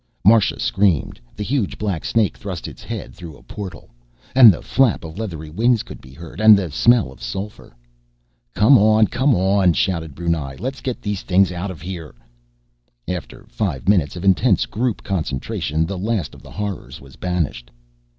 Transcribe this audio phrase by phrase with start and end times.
[0.25, 1.19] Marsha screamed.
[1.35, 3.91] The huge black snake thrust its head through a portal.
[4.33, 6.39] And the flap of leathery wings could be heard.
[6.39, 7.75] And the smell of sulphur.
[8.55, 9.05] "Come on!
[9.05, 10.55] Come on!" shouted Brunei.
[10.57, 12.15] "Let's get these things out of here!"
[13.07, 17.69] After five minutes of intense group concentration, the last of the horrors was banished.